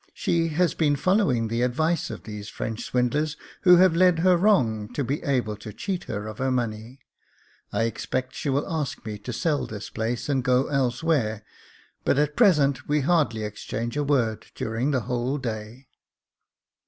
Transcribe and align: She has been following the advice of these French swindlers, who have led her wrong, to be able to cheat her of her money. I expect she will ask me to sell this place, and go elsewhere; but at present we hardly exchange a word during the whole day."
She 0.15 0.47
has 0.47 0.73
been 0.73 0.95
following 0.95 1.47
the 1.47 1.61
advice 1.61 2.09
of 2.09 2.23
these 2.23 2.49
French 2.49 2.83
swindlers, 2.85 3.37
who 3.61 3.75
have 3.75 3.95
led 3.95 4.17
her 4.25 4.35
wrong, 4.35 4.91
to 4.93 5.03
be 5.03 5.21
able 5.21 5.55
to 5.57 5.71
cheat 5.71 6.05
her 6.05 6.25
of 6.25 6.39
her 6.39 6.49
money. 6.49 6.97
I 7.71 7.83
expect 7.83 8.33
she 8.33 8.49
will 8.49 8.67
ask 8.67 9.05
me 9.05 9.19
to 9.19 9.31
sell 9.31 9.67
this 9.67 9.91
place, 9.91 10.27
and 10.27 10.43
go 10.43 10.65
elsewhere; 10.69 11.43
but 12.03 12.17
at 12.17 12.35
present 12.35 12.87
we 12.87 13.01
hardly 13.01 13.43
exchange 13.43 13.95
a 13.95 14.03
word 14.03 14.47
during 14.55 14.89
the 14.89 15.01
whole 15.01 15.37
day." 15.37 15.85